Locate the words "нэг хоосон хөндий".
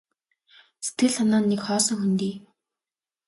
1.51-2.35